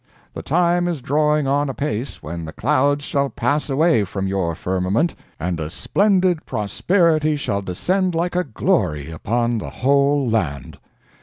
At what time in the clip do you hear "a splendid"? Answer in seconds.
5.59-6.43